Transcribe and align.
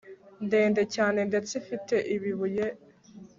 ndende 0.45 0.81
cyane 0.95 1.19
ndetse 1.29 1.51
ifite 1.61 1.95
ibibuye 2.15 2.65